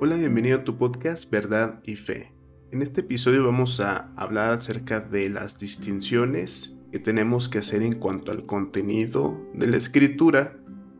Hola, 0.00 0.16
bienvenido 0.16 0.58
a 0.58 0.64
tu 0.64 0.76
podcast 0.76 1.30
Verdad 1.30 1.80
y 1.86 1.94
Fe. 1.94 2.32
En 2.72 2.82
este 2.82 3.02
episodio 3.02 3.44
vamos 3.44 3.78
a 3.78 4.12
hablar 4.16 4.50
acerca 4.50 4.98
de 4.98 5.30
las 5.30 5.56
distinciones 5.56 6.76
que 6.90 6.98
tenemos 6.98 7.48
que 7.48 7.58
hacer 7.58 7.80
en 7.82 7.94
cuanto 7.94 8.32
al 8.32 8.44
contenido 8.44 9.40
de 9.54 9.68
la 9.68 9.76
escritura 9.76 10.56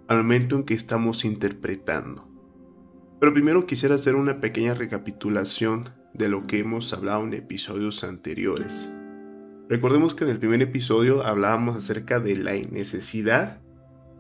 al 0.07 0.19
momento 0.19 0.55
en 0.55 0.63
que 0.63 0.75
estamos 0.75 1.25
interpretando. 1.25 2.29
Pero 3.19 3.35
primero 3.35 3.67
quisiera 3.67 3.97
hacer 3.97 4.15
una 4.15 4.41
pequeña 4.41 4.75
recapitulación 4.75 5.89
de 6.15 6.29
lo 6.29 6.47
que 6.47 6.61
hemos 6.61 6.93
hablado 6.93 7.25
en 7.25 7.35
episodios 7.35 8.05
anteriores. 8.05 8.95
Recordemos 9.69 10.15
que 10.15 10.23
en 10.23 10.31
el 10.31 10.39
primer 10.39 10.63
episodio 10.63 11.27
hablábamos 11.27 11.77
acerca 11.77 12.21
de 12.21 12.37
la 12.37 12.53
necesidad 12.53 13.61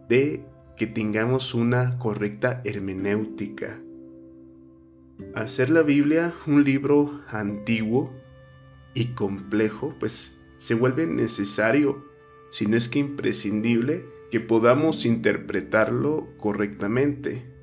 de 0.09 0.45
que 0.77 0.88
tengamos 0.88 1.54
una 1.54 1.96
correcta 1.99 2.61
hermenéutica. 2.64 3.79
Hacer 5.35 5.71
la 5.71 5.82
Biblia 5.82 6.32
un 6.46 6.64
libro 6.64 7.22
antiguo 7.29 8.13
y 8.95 9.07
complejo, 9.09 9.95
pues 9.99 10.41
se 10.57 10.75
vuelve 10.75 11.07
necesario, 11.07 12.05
si 12.50 12.67
no 12.67 12.77
es 12.77 12.89
que 12.89 12.99
imprescindible, 12.99 14.05
que 14.31 14.41
podamos 14.41 15.05
interpretarlo 15.05 16.29
correctamente 16.39 17.55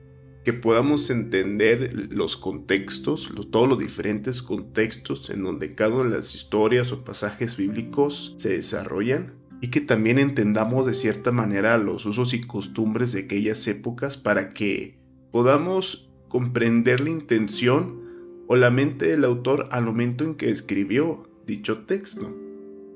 que 0.43 0.53
podamos 0.53 1.09
entender 1.09 2.07
los 2.09 2.35
contextos, 2.35 3.31
todos 3.51 3.69
los 3.69 3.77
diferentes 3.77 4.41
contextos 4.41 5.29
en 5.29 5.43
donde 5.43 5.75
cada 5.75 5.95
una 5.95 6.09
de 6.09 6.15
las 6.17 6.33
historias 6.33 6.91
o 6.91 7.03
pasajes 7.03 7.57
bíblicos 7.57 8.35
se 8.37 8.49
desarrollan 8.49 9.35
y 9.61 9.67
que 9.67 9.81
también 9.81 10.17
entendamos 10.17 10.87
de 10.87 10.95
cierta 10.95 11.31
manera 11.31 11.77
los 11.77 12.05
usos 12.07 12.33
y 12.33 12.41
costumbres 12.41 13.11
de 13.11 13.21
aquellas 13.21 13.67
épocas 13.67 14.17
para 14.17 14.53
que 14.53 14.99
podamos 15.31 16.10
comprender 16.31 17.01
la 17.01 17.09
intención 17.09 18.45
o 18.47 18.55
la 18.55 18.71
mente 18.71 19.07
del 19.07 19.25
autor 19.25 19.67
al 19.69 19.83
momento 19.83 20.23
en 20.23 20.35
que 20.35 20.49
escribió 20.49 21.29
dicho 21.45 21.79
texto. 21.79 22.33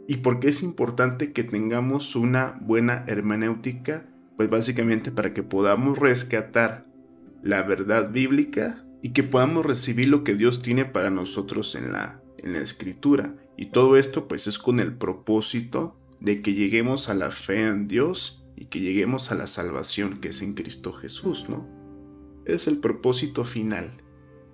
¿Y 0.07 0.17
por 0.17 0.39
qué 0.39 0.47
es 0.47 0.63
importante 0.63 1.33
que 1.33 1.43
tengamos 1.43 2.15
una 2.15 2.57
buena 2.61 3.03
hermenéutica? 3.07 4.07
Pues 4.37 4.49
básicamente 4.49 5.11
para 5.11 5.33
que 5.33 5.43
podamos 5.43 5.99
rescatar 5.99 6.85
la 7.43 7.61
verdad 7.63 8.09
bíblica 8.11 8.85
y 9.01 9.09
que 9.09 9.23
podamos 9.23 9.65
recibir 9.65 10.07
lo 10.07 10.23
que 10.23 10.35
Dios 10.35 10.61
tiene 10.61 10.85
para 10.85 11.09
nosotros 11.09 11.75
en 11.75 11.91
la, 11.91 12.21
en 12.37 12.53
la 12.53 12.59
escritura. 12.59 13.35
Y 13.57 13.67
todo 13.67 13.97
esto 13.97 14.29
pues 14.29 14.47
es 14.47 14.57
con 14.57 14.79
el 14.79 14.93
propósito 14.93 15.99
de 16.21 16.41
que 16.41 16.53
lleguemos 16.53 17.09
a 17.09 17.15
la 17.15 17.31
fe 17.31 17.67
en 17.67 17.89
Dios 17.89 18.45
y 18.55 18.65
que 18.65 18.79
lleguemos 18.79 19.29
a 19.33 19.35
la 19.35 19.47
salvación 19.47 20.21
que 20.21 20.29
es 20.29 20.41
en 20.41 20.53
Cristo 20.53 20.93
Jesús, 20.93 21.47
¿no? 21.49 21.74
Es 22.45 22.67
el 22.67 22.77
propósito 22.77 23.43
final. 23.43 23.91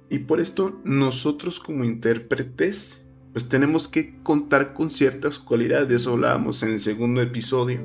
Y 0.09 0.20
por 0.20 0.39
esto 0.39 0.81
nosotros 0.84 1.59
como 1.59 1.84
intérpretes 1.84 3.02
pues 3.34 3.47
tenemos 3.47 3.88
que 3.88 4.17
contar 4.23 4.73
con 4.73 4.92
ciertas 4.92 5.39
cualidades, 5.39 5.88
de 5.88 5.95
eso 5.95 6.14
hablábamos 6.14 6.64
en 6.64 6.72
el 6.72 6.80
segundo 6.80 7.22
episodio. 7.22 7.80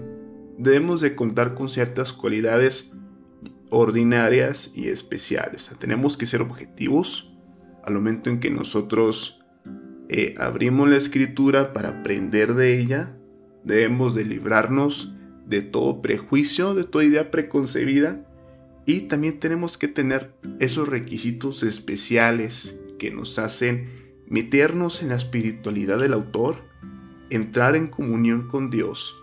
Debemos 0.58 1.00
de 1.00 1.14
contar 1.14 1.54
con 1.54 1.68
ciertas 1.68 2.12
cualidades 2.12 2.92
ordinarias 3.70 4.72
y 4.74 4.88
especiales. 4.88 5.70
tenemos 5.78 6.16
que 6.16 6.26
ser 6.26 6.40
objetivos 6.42 7.32
al 7.84 7.94
momento 7.94 8.30
en 8.30 8.40
que 8.40 8.50
nosotros 8.50 9.44
eh, 10.08 10.34
abrimos 10.38 10.88
la 10.88 10.96
escritura 10.96 11.72
para 11.72 12.00
aprender 12.00 12.54
de 12.54 12.80
ella. 12.80 13.16
Debemos 13.64 14.14
de 14.14 14.24
librarnos 14.24 15.12
de 15.46 15.62
todo 15.62 16.02
prejuicio, 16.02 16.74
de 16.74 16.84
toda 16.84 17.04
idea 17.04 17.30
preconcebida. 17.30 18.24
Y 18.86 19.02
también 19.02 19.40
tenemos 19.40 19.76
que 19.76 19.88
tener 19.88 20.34
esos 20.60 20.88
requisitos 20.88 21.64
especiales 21.64 22.78
que 22.98 23.10
nos 23.10 23.38
hacen 23.38 24.06
meternos 24.28 25.02
en 25.02 25.08
la 25.08 25.16
espiritualidad 25.16 25.98
del 25.98 26.12
autor, 26.12 26.64
entrar 27.28 27.74
en 27.74 27.88
comunión 27.88 28.48
con 28.48 28.70
Dios 28.70 29.20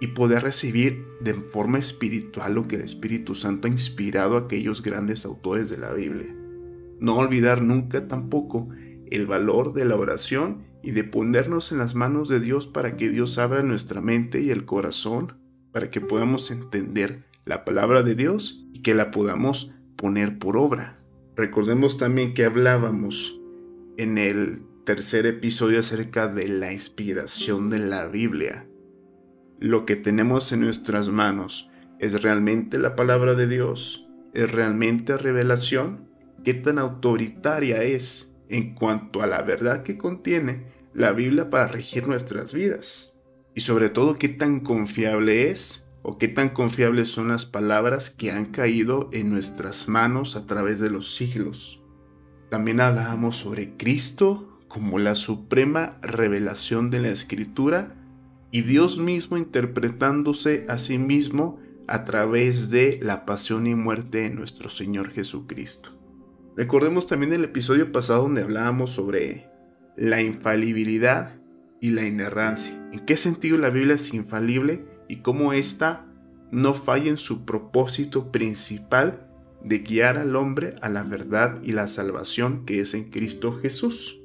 y 0.00 0.08
poder 0.08 0.42
recibir 0.42 1.04
de 1.20 1.34
forma 1.34 1.78
espiritual 1.78 2.54
lo 2.54 2.66
que 2.66 2.76
el 2.76 2.82
Espíritu 2.82 3.34
Santo 3.34 3.68
ha 3.68 3.70
inspirado 3.70 4.36
a 4.36 4.40
aquellos 4.40 4.82
grandes 4.82 5.24
autores 5.24 5.68
de 5.68 5.78
la 5.78 5.92
Biblia. 5.92 6.34
No 6.98 7.16
olvidar 7.16 7.62
nunca 7.62 8.08
tampoco 8.08 8.68
el 9.10 9.26
valor 9.26 9.72
de 9.72 9.84
la 9.84 9.96
oración 9.96 10.64
y 10.82 10.92
de 10.92 11.04
ponernos 11.04 11.70
en 11.70 11.78
las 11.78 11.94
manos 11.94 12.28
de 12.28 12.40
Dios 12.40 12.66
para 12.66 12.96
que 12.96 13.10
Dios 13.10 13.38
abra 13.38 13.62
nuestra 13.62 14.00
mente 14.00 14.40
y 14.40 14.50
el 14.50 14.64
corazón, 14.64 15.34
para 15.70 15.90
que 15.90 16.00
podamos 16.00 16.50
entender 16.50 17.24
la 17.44 17.64
palabra 17.64 18.02
de 18.02 18.14
Dios 18.14 18.66
y 18.72 18.82
que 18.82 18.94
la 18.94 19.10
podamos 19.10 19.72
poner 19.96 20.38
por 20.38 20.56
obra. 20.56 20.98
Recordemos 21.36 21.98
también 21.98 22.34
que 22.34 22.44
hablábamos 22.44 23.40
en 23.96 24.18
el 24.18 24.62
tercer 24.84 25.26
episodio 25.26 25.80
acerca 25.80 26.28
de 26.28 26.48
la 26.48 26.72
inspiración 26.72 27.70
de 27.70 27.78
la 27.78 28.06
Biblia 28.06 28.66
lo 29.62 29.86
que 29.86 29.94
tenemos 29.94 30.50
en 30.50 30.60
nuestras 30.60 31.08
manos 31.08 31.70
es 32.00 32.20
realmente 32.20 32.78
la 32.78 32.96
palabra 32.96 33.34
de 33.34 33.46
Dios, 33.46 34.08
es 34.34 34.50
realmente 34.50 35.16
revelación, 35.16 36.08
qué 36.42 36.52
tan 36.52 36.80
autoritaria 36.80 37.84
es 37.84 38.34
en 38.48 38.74
cuanto 38.74 39.22
a 39.22 39.28
la 39.28 39.40
verdad 39.42 39.84
que 39.84 39.96
contiene 39.96 40.64
la 40.94 41.12
Biblia 41.12 41.48
para 41.48 41.68
regir 41.68 42.08
nuestras 42.08 42.52
vidas. 42.52 43.14
Y 43.54 43.60
sobre 43.60 43.88
todo 43.88 44.18
qué 44.18 44.28
tan 44.28 44.60
confiable 44.60 45.48
es 45.50 45.86
o 46.02 46.18
qué 46.18 46.28
tan 46.28 46.50
confiables 46.50 47.08
son 47.08 47.28
las 47.28 47.46
palabras 47.46 48.10
que 48.10 48.32
han 48.32 48.46
caído 48.46 49.08
en 49.12 49.30
nuestras 49.30 49.88
manos 49.88 50.36
a 50.36 50.46
través 50.46 50.80
de 50.80 50.90
los 50.90 51.14
siglos. 51.14 51.84
También 52.50 52.80
hablábamos 52.80 53.36
sobre 53.36 53.76
Cristo 53.76 54.60
como 54.68 54.98
la 54.98 55.14
suprema 55.14 55.98
revelación 56.02 56.90
de 56.90 57.00
la 57.00 57.08
escritura 57.08 57.94
y 58.50 58.62
Dios 58.62 58.98
mismo 58.98 59.36
interpretándose 59.36 60.66
a 60.68 60.78
sí 60.78 60.98
mismo 60.98 61.58
a 61.86 62.04
través 62.04 62.70
de 62.70 62.98
la 63.02 63.24
pasión 63.24 63.66
y 63.66 63.74
muerte 63.74 64.18
de 64.22 64.30
nuestro 64.30 64.68
Señor 64.68 65.10
Jesucristo. 65.10 65.98
Recordemos 66.56 67.06
también 67.06 67.32
el 67.32 67.44
episodio 67.44 67.92
pasado 67.92 68.22
donde 68.22 68.42
hablábamos 68.42 68.90
sobre 68.90 69.48
la 69.96 70.20
infalibilidad 70.20 71.40
y 71.80 71.90
la 71.90 72.04
inerrancia. 72.04 72.74
¿En 72.92 73.00
qué 73.00 73.16
sentido 73.16 73.58
la 73.58 73.70
Biblia 73.70 73.94
es 73.94 74.12
infalible 74.12 74.84
y 75.12 75.16
cómo 75.16 75.52
ésta 75.52 76.06
no 76.50 76.72
falla 76.72 77.10
en 77.10 77.18
su 77.18 77.44
propósito 77.44 78.32
principal 78.32 79.28
de 79.62 79.80
guiar 79.80 80.16
al 80.16 80.36
hombre 80.36 80.74
a 80.80 80.88
la 80.88 81.02
verdad 81.02 81.60
y 81.62 81.72
la 81.72 81.86
salvación 81.86 82.64
que 82.64 82.80
es 82.80 82.94
en 82.94 83.10
Cristo 83.10 83.52
Jesús? 83.52 84.22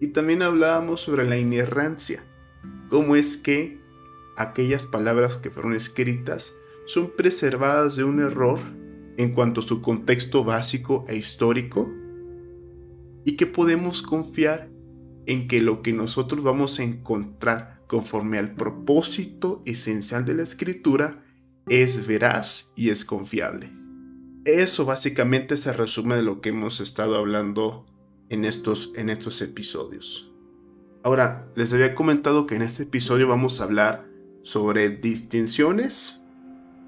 Y 0.00 0.08
también 0.08 0.42
hablábamos 0.42 1.02
sobre 1.02 1.24
la 1.24 1.38
inerrancia, 1.38 2.24
cómo 2.90 3.14
es 3.14 3.36
que 3.36 3.78
aquellas 4.36 4.86
palabras 4.86 5.36
que 5.36 5.50
fueron 5.50 5.72
escritas 5.72 6.54
son 6.84 7.12
preservadas 7.16 7.94
de 7.94 8.02
un 8.02 8.18
error 8.18 8.58
en 9.16 9.30
cuanto 9.30 9.60
a 9.60 9.64
su 9.64 9.82
contexto 9.82 10.42
básico 10.42 11.04
e 11.06 11.14
histórico 11.14 11.88
y 13.24 13.36
que 13.36 13.46
podemos 13.46 14.02
confiar 14.02 14.68
en 15.26 15.46
que 15.46 15.62
lo 15.62 15.80
que 15.80 15.92
nosotros 15.92 16.42
vamos 16.42 16.80
a 16.80 16.82
encontrar 16.82 17.73
conforme 17.86 18.38
al 18.38 18.54
propósito 18.54 19.62
esencial 19.66 20.24
de 20.24 20.34
la 20.34 20.42
escritura 20.42 21.24
es 21.68 22.06
veraz 22.06 22.72
y 22.76 22.90
es 22.90 23.04
confiable. 23.04 23.70
Eso 24.44 24.84
básicamente 24.84 25.56
se 25.56 25.72
resume 25.72 26.16
de 26.16 26.22
lo 26.22 26.40
que 26.40 26.50
hemos 26.50 26.80
estado 26.80 27.16
hablando 27.16 27.86
en 28.28 28.44
estos, 28.44 28.92
en 28.96 29.08
estos 29.08 29.40
episodios. 29.40 30.30
Ahora, 31.02 31.50
les 31.54 31.72
había 31.72 31.94
comentado 31.94 32.46
que 32.46 32.56
en 32.56 32.62
este 32.62 32.84
episodio 32.84 33.28
vamos 33.28 33.60
a 33.60 33.64
hablar 33.64 34.06
sobre 34.42 34.90
distinciones 34.90 36.22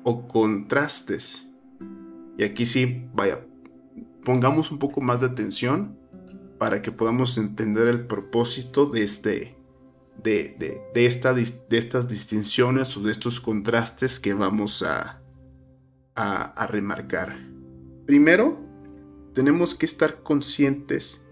o 0.04 0.28
contrastes. 0.28 1.50
Y 2.38 2.44
aquí 2.44 2.66
sí, 2.66 3.08
vaya, 3.14 3.46
pongamos 4.24 4.70
un 4.70 4.78
poco 4.78 5.00
más 5.00 5.20
de 5.20 5.26
atención 5.26 5.98
para 6.58 6.82
que 6.82 6.92
podamos 6.92 7.38
entender 7.38 7.88
el 7.88 8.06
propósito 8.06 8.86
de 8.86 9.02
este, 9.02 9.55
de, 10.22 10.56
de, 10.58 10.80
de, 10.94 11.50
de 11.68 11.78
estas 11.78 12.08
distinciones 12.08 12.96
o 12.96 13.00
de 13.02 13.12
estos 13.12 13.40
contrastes 13.40 14.20
que 14.20 14.34
vamos 14.34 14.82
a, 14.82 15.22
a, 16.14 16.42
a 16.42 16.66
remarcar. 16.66 17.38
Primero, 18.06 18.58
tenemos 19.34 19.74
que 19.74 19.86
estar 19.86 20.22
conscientes 20.22 21.24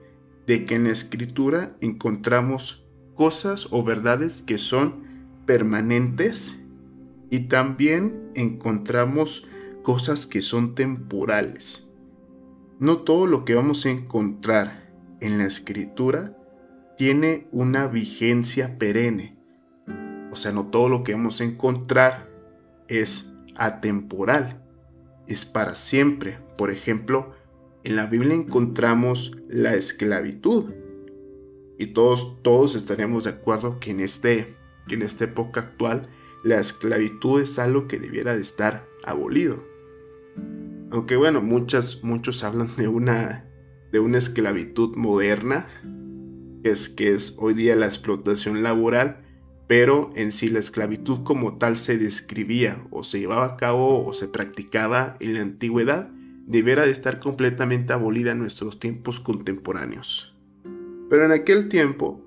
de 0.47 0.67
que 0.67 0.75
en 0.75 0.85
la 0.85 0.91
escritura 0.91 1.77
encontramos 1.81 2.87
cosas 3.15 3.69
o 3.71 3.83
verdades 3.83 4.43
que 4.43 4.59
son 4.59 5.05
permanentes 5.47 6.61
y 7.31 7.41
también 7.49 8.31
encontramos 8.35 9.47
cosas 9.83 10.27
que 10.27 10.43
son 10.43 10.75
temporales. 10.75 11.93
No 12.79 12.99
todo 12.99 13.27
lo 13.27 13.45
que 13.45 13.55
vamos 13.55 13.87
a 13.87 13.91
encontrar 13.91 14.93
en 15.21 15.39
la 15.39 15.45
escritura 15.45 16.37
tiene 16.96 17.49
una 17.50 17.87
vigencia 17.87 18.79
perenne. 18.79 19.37
O 20.31 20.37
sea, 20.37 20.52
no 20.52 20.67
todo 20.67 20.88
lo 20.88 21.05
que 21.05 21.12
vamos 21.12 21.41
a 21.41 21.44
encontrar 21.44 22.29
es 22.88 23.32
atemporal, 23.56 24.62
es 25.26 25.44
para 25.44 25.75
siempre. 25.75 26.38
Por 26.56 26.70
ejemplo, 26.70 27.35
en 27.85 27.96
la 27.96 28.06
Biblia 28.06 28.35
encontramos 28.35 29.32
la 29.49 29.75
esclavitud. 29.75 30.73
Y 31.79 31.88
todos, 31.88 32.43
todos 32.43 32.75
estaremos 32.75 33.25
de 33.25 33.31
acuerdo 33.31 33.81
que 33.81 33.90
en, 33.90 34.00
este, 34.00 34.56
que 34.88 34.94
en 34.94 35.02
esta 35.02 35.25
época 35.25 35.61
actual 35.61 36.08
la 36.44 36.61
esclavitud 36.61 37.40
es 37.40 37.58
algo 37.58 37.88
que 37.88 37.99
debiera 37.99 38.35
de 38.35 38.43
estar 38.43 38.87
abolido. 39.05 39.64
Aunque 40.90 41.17
bueno, 41.17 41.43
muchas, 41.43 42.05
muchos 42.05 42.44
hablan 42.44 42.75
de 42.76 42.87
una, 42.87 43.49
de 43.90 43.99
una 43.99 44.19
esclavitud 44.19 44.94
moderna, 44.97 45.67
es, 46.64 46.88
que 46.88 47.12
es 47.12 47.37
hoy 47.38 47.55
día 47.55 47.76
la 47.76 47.87
explotación 47.87 48.62
laboral, 48.62 49.19
pero 49.66 50.11
en 50.14 50.32
sí 50.32 50.49
la 50.49 50.58
esclavitud 50.58 51.22
como 51.22 51.56
tal 51.56 51.76
se 51.76 51.99
describía 51.99 52.87
o 52.90 53.05
se 53.05 53.20
llevaba 53.20 53.46
a 53.46 53.56
cabo 53.56 54.05
o 54.05 54.12
se 54.14 54.28
practicaba 54.28 55.16
en 55.20 55.34
la 55.34 55.40
antigüedad, 55.40 56.11
debiera 56.46 56.84
de 56.84 56.90
estar 56.90 57.20
completamente 57.20 57.93
abolida 57.93 58.32
en 58.32 58.38
nuestros 58.38 58.78
tiempos 58.78 59.20
contemporáneos. 59.20 60.34
Pero 61.08 61.25
en 61.25 61.32
aquel 61.32 61.69
tiempo, 61.69 62.20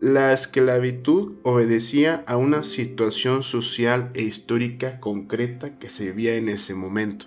la 0.00 0.32
esclavitud 0.32 1.34
obedecía 1.42 2.24
a 2.26 2.36
una 2.36 2.64
situación 2.64 3.42
social 3.42 4.10
e 4.14 4.22
histórica 4.22 4.98
concreta 4.98 5.78
que 5.78 5.88
se 5.88 6.06
vivía 6.06 6.34
en 6.34 6.48
ese 6.48 6.74
momento. 6.74 7.26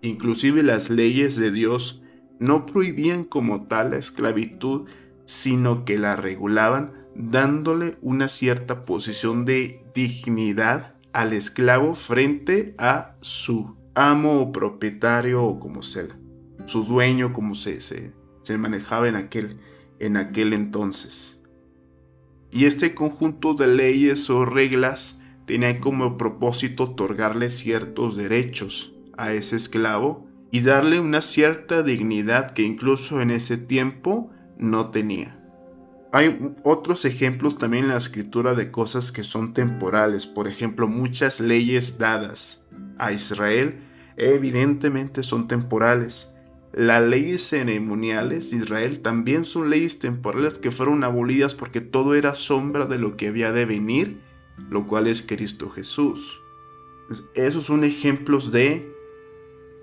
Inclusive 0.00 0.64
las 0.64 0.90
leyes 0.90 1.36
de 1.36 1.52
Dios 1.52 2.02
no 2.40 2.66
prohibían 2.66 3.22
como 3.22 3.66
tal 3.66 3.92
la 3.92 3.98
esclavitud, 3.98 4.88
sino 5.24 5.84
que 5.84 5.98
la 5.98 6.16
regulaban 6.16 7.02
dándole 7.14 7.96
una 8.00 8.28
cierta 8.28 8.84
posición 8.84 9.44
de 9.44 9.84
dignidad 9.94 10.94
al 11.12 11.32
esclavo 11.32 11.94
frente 11.94 12.74
a 12.78 13.16
su 13.20 13.76
amo 13.94 14.40
o 14.40 14.52
propietario 14.52 15.42
o 15.42 15.60
como 15.60 15.82
sea, 15.82 16.08
su 16.66 16.84
dueño 16.84 17.32
como 17.32 17.54
se, 17.54 17.80
se, 17.80 18.58
manejaba 18.58 19.08
en 19.08 19.16
aquel, 19.16 19.58
en 19.98 20.16
aquel 20.16 20.52
entonces. 20.52 21.42
Y 22.50 22.64
este 22.64 22.94
conjunto 22.94 23.54
de 23.54 23.66
leyes 23.66 24.28
o 24.30 24.44
reglas 24.44 25.20
tenía 25.46 25.80
como 25.80 26.16
propósito 26.16 26.84
otorgarle 26.84 27.50
ciertos 27.50 28.16
derechos 28.16 28.94
a 29.16 29.32
ese 29.32 29.56
esclavo 29.56 30.26
y 30.50 30.60
darle 30.60 31.00
una 31.00 31.22
cierta 31.22 31.82
dignidad 31.82 32.52
que 32.52 32.62
incluso 32.62 33.20
en 33.20 33.30
ese 33.30 33.56
tiempo 33.56 34.31
no 34.62 34.90
tenía. 34.90 35.38
Hay 36.12 36.54
otros 36.62 37.04
ejemplos 37.04 37.58
también 37.58 37.84
en 37.84 37.90
la 37.90 37.96
escritura 37.96 38.54
de 38.54 38.70
cosas 38.70 39.12
que 39.12 39.24
son 39.24 39.52
temporales, 39.54 40.26
por 40.26 40.48
ejemplo 40.48 40.88
muchas 40.88 41.40
leyes 41.40 41.98
dadas 41.98 42.64
a 42.98 43.12
Israel 43.12 43.80
evidentemente 44.16 45.22
son 45.22 45.48
temporales 45.48 46.32
las 46.72 47.02
leyes 47.02 47.42
ceremoniales 47.42 48.50
de 48.50 48.56
Israel 48.56 49.00
también 49.00 49.44
son 49.44 49.68
leyes 49.68 49.98
temporales 49.98 50.58
que 50.58 50.70
fueron 50.70 51.04
abolidas 51.04 51.54
porque 51.54 51.82
todo 51.82 52.14
era 52.14 52.34
sombra 52.34 52.86
de 52.86 52.98
lo 52.98 53.16
que 53.18 53.28
había 53.28 53.52
de 53.52 53.66
venir, 53.66 54.22
lo 54.70 54.86
cual 54.86 55.06
es 55.06 55.20
Cristo 55.20 55.68
Jesús. 55.68 56.40
Esos 57.34 57.64
son 57.64 57.84
ejemplos 57.84 58.52
de 58.52 58.90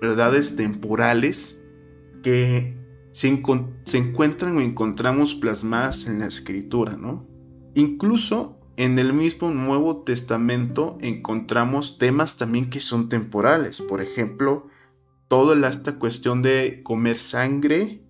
verdades 0.00 0.56
temporales 0.56 1.62
que 2.24 2.74
se, 3.12 3.28
encuentran 3.28 4.56
o 4.56 4.60
encontramos 4.60 5.34
plasmadas 5.34 6.06
en 6.06 6.20
la 6.20 6.26
escritura, 6.26 6.96
¿no? 6.96 7.26
Incluso 7.74 8.58
en 8.76 8.98
el 8.98 9.12
mismo 9.12 9.50
Nuevo 9.50 10.02
Testamento 10.02 10.96
encontramos 11.00 11.98
temas 11.98 12.36
también 12.36 12.70
que 12.70 12.80
son 12.80 13.08
temporales. 13.08 13.80
Por 13.80 14.00
ejemplo, 14.00 14.68
toda 15.28 15.68
esta 15.68 15.98
cuestión 15.98 16.42
de 16.42 16.80
comer 16.82 17.18
sangre 17.18 18.02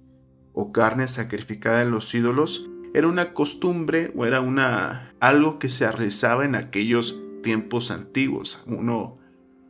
o 0.53 0.73
carne 0.73 1.09
sacrificada 1.09 1.83
en 1.83 1.91
los 1.91 2.15
ídolos 2.15 2.71
era 2.95 3.09
una 3.09 3.33
costumbre 3.33 4.13
o 4.17 4.27
era 4.27 4.41
una 4.41 5.15
algo 5.21 5.59
que 5.59 5.69
se 5.69 5.91
realizaba 5.91 6.45
en 6.45 6.55
aquellos 6.55 7.21
tiempos 7.43 7.91
antiguos. 7.91 8.63
Uno, 8.67 9.19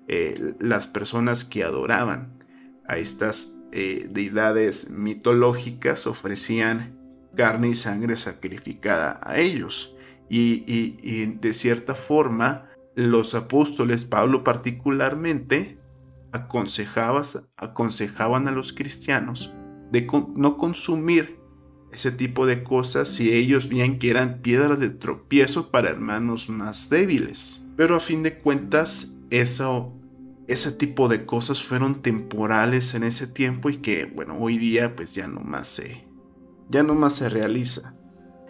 eh, 0.09 0.55
las 0.61 0.89
personas 0.89 1.45
que 1.45 1.65
adoraban 1.65 2.45
a 2.87 2.99
estas 2.99 3.55
eh, 3.73 4.09
deidades 4.11 4.91
mitológicas 4.91 6.07
ofrecían 6.07 6.99
carne 7.37 7.69
y 7.69 7.75
sangre 7.75 8.17
sacrificada 8.17 9.21
a 9.23 9.39
ellos. 9.39 9.97
y 10.33 11.27
de 11.27 11.53
cierta 11.55 11.97
forma, 11.97 12.71
los 12.95 13.35
apóstoles, 13.35 14.05
Pablo 14.05 14.45
particularmente, 14.45 15.81
aconsejaban 16.33 18.49
a 18.49 18.53
los 18.53 18.73
cristianos 18.73 19.53
de 19.91 20.07
no 20.37 20.57
consumir 20.57 21.41
ese 21.93 22.13
tipo 22.13 22.47
de 22.47 22.63
cosas 22.63 23.09
si 23.09 23.33
ellos 23.33 23.69
veían 23.69 23.99
que 23.99 24.11
eran 24.11 24.41
piedras 24.41 24.79
de 24.79 24.91
tropiezo 24.91 25.71
para 25.71 25.91
hermanos 25.91 26.49
más 26.49 26.89
débiles. 26.89 27.67
Pero 27.77 27.97
a 27.97 28.01
fin 28.01 28.23
de 28.23 28.39
cuentas, 28.39 29.13
eso, 29.31 30.00
ese 30.51 30.73
tipo 30.73 31.09
de 31.09 31.27
cosas 31.27 31.63
fueron 31.63 32.03
temporales 32.03 32.95
en 32.95 33.05
ese 33.05 33.29
tiempo 33.29 33.71
y 33.71 33.77
que, 33.77 34.07
bueno, 34.07 34.37
hoy 34.41 34.59
día 34.59 34.97
pues 34.97 35.15
ya 35.15 35.29
no 35.29 35.41
más 35.41 35.69
se, 35.69 36.09
ya 36.69 36.83
no 36.83 36.97
más 36.97 37.15
se 37.15 37.29
realiza. 37.29 37.95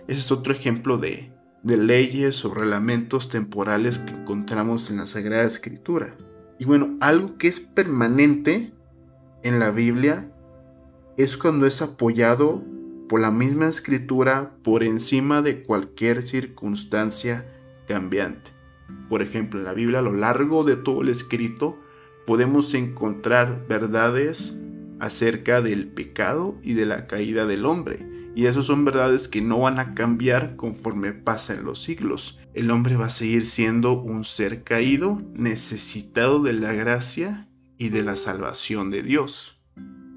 Ese 0.08 0.20
es 0.20 0.32
otro 0.32 0.54
ejemplo 0.54 0.96
de, 0.96 1.30
de 1.62 1.76
leyes 1.76 2.42
o 2.46 2.54
reglamentos 2.54 3.28
temporales 3.28 3.98
que 3.98 4.14
encontramos 4.14 4.90
en 4.90 4.96
la 4.96 5.06
Sagrada 5.06 5.44
Escritura. 5.44 6.16
Y 6.58 6.64
bueno, 6.64 6.96
algo 7.00 7.36
que 7.36 7.48
es 7.48 7.60
permanente 7.60 8.72
en 9.42 9.58
la 9.58 9.70
Biblia 9.70 10.32
es 11.18 11.36
cuando 11.36 11.66
es 11.66 11.82
apoyado 11.82 12.64
por 13.10 13.20
la 13.20 13.30
misma 13.30 13.68
escritura 13.68 14.54
por 14.62 14.84
encima 14.84 15.42
de 15.42 15.62
cualquier 15.62 16.22
circunstancia 16.22 17.46
cambiante. 17.86 18.52
Por 19.10 19.20
ejemplo, 19.20 19.58
en 19.58 19.66
la 19.66 19.74
Biblia 19.74 19.98
a 19.98 20.02
lo 20.02 20.14
largo 20.14 20.64
de 20.64 20.76
todo 20.76 21.02
el 21.02 21.10
escrito 21.10 21.78
podemos 22.30 22.72
encontrar 22.74 23.66
verdades 23.68 24.62
acerca 25.00 25.60
del 25.60 25.88
pecado 25.88 26.56
y 26.62 26.74
de 26.74 26.86
la 26.86 27.08
caída 27.08 27.44
del 27.44 27.66
hombre. 27.66 28.06
Y 28.36 28.46
esas 28.46 28.66
son 28.66 28.84
verdades 28.84 29.26
que 29.26 29.42
no 29.42 29.58
van 29.58 29.80
a 29.80 29.94
cambiar 29.94 30.54
conforme 30.54 31.12
pasen 31.12 31.64
los 31.64 31.82
siglos 31.82 32.40
el 32.54 32.70
hombre 32.70 32.96
va 32.96 33.06
a 33.06 33.10
seguir 33.10 33.46
siendo 33.46 34.00
un 34.00 34.24
ser 34.24 34.64
caído, 34.64 35.22
necesitado 35.34 36.42
de 36.42 36.52
la 36.52 36.72
gracia 36.72 37.48
y 37.78 37.90
de 37.90 38.02
la 38.02 38.16
salvación 38.16 38.90
de 38.90 39.02
Dios. 39.02 39.60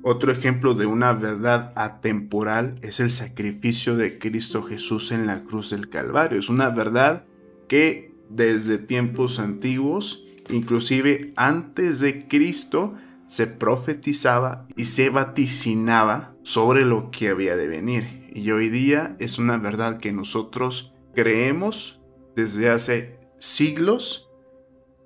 Otro 0.01 0.31
ejemplo 0.31 0.73
de 0.73 0.85
una 0.85 1.13
verdad 1.13 1.71
atemporal 1.75 2.75
es 2.81 2.99
el 2.99 3.09
sacrificio 3.09 3.95
de 3.95 4.17
Cristo 4.17 4.63
Jesús 4.63 5.11
en 5.11 5.27
la 5.27 5.43
cruz 5.43 5.69
del 5.69 5.89
Calvario. 5.89 6.39
Es 6.39 6.49
una 6.49 6.69
verdad 6.69 7.25
que 7.69 8.11
desde 8.29 8.77
tiempos 8.79 9.39
antiguos, 9.39 10.25
inclusive 10.49 11.33
antes 11.35 11.99
de 11.99 12.27
Cristo, 12.27 12.95
se 13.27 13.47
profetizaba 13.47 14.67
y 14.75 14.85
se 14.85 15.09
vaticinaba 15.09 16.35
sobre 16.43 16.85
lo 16.85 17.09
que 17.09 17.29
había 17.29 17.55
de 17.55 17.67
venir. 17.67 18.29
Y 18.33 18.51
hoy 18.51 18.69
día 18.69 19.15
es 19.19 19.39
una 19.39 19.57
verdad 19.57 19.97
que 19.99 20.11
nosotros 20.11 20.93
creemos 21.15 22.01
desde 22.35 22.69
hace 22.69 23.19
siglos 23.39 24.29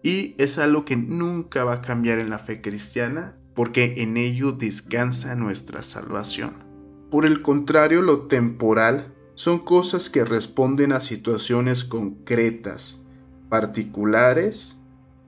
y 0.03 0.35
es 0.37 0.57
algo 0.57 0.85
que 0.85 0.95
nunca 0.95 1.63
va 1.63 1.73
a 1.73 1.81
cambiar 1.81 2.19
en 2.19 2.29
la 2.29 2.39
fe 2.39 2.61
cristiana 2.61 3.37
porque 3.53 3.95
en 3.97 4.17
ello 4.17 4.51
descansa 4.51 5.35
nuestra 5.35 5.81
salvación. 5.81 6.63
Por 7.09 7.25
el 7.25 7.41
contrario, 7.41 8.01
lo 8.01 8.27
temporal 8.27 9.13
son 9.35 9.59
cosas 9.59 10.09
que 10.09 10.25
responden 10.25 10.91
a 10.91 10.99
situaciones 10.99 11.83
concretas, 11.83 13.01
particulares 13.49 14.76